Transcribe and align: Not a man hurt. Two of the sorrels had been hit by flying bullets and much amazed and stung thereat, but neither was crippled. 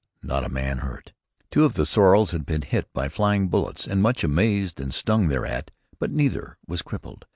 Not 0.23 0.43
a 0.43 0.49
man 0.49 0.79
hurt. 0.79 1.13
Two 1.51 1.63
of 1.63 1.75
the 1.75 1.85
sorrels 1.85 2.31
had 2.31 2.43
been 2.43 2.63
hit 2.63 2.91
by 2.91 3.07
flying 3.07 3.49
bullets 3.49 3.85
and 3.85 4.01
much 4.01 4.23
amazed 4.23 4.79
and 4.81 4.91
stung 4.91 5.27
thereat, 5.27 5.69
but 5.99 6.09
neither 6.09 6.57
was 6.65 6.81
crippled. 6.81 7.27